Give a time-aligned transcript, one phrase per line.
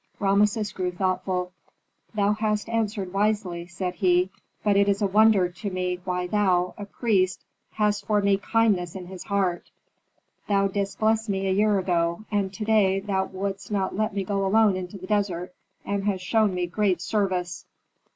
[0.19, 1.51] Rameses grew thoughtful.
[2.15, 4.31] "Thou hast answered wisely," said he.
[4.63, 8.95] "But it is a wonder to me why thou, a priest, hast for me kindness
[8.95, 9.69] in thy heart.
[10.47, 14.23] Thou didst bless me a year ago, and to day thou wouldst not let me
[14.23, 15.53] go alone into the desert,
[15.85, 17.67] and hast shown me great service."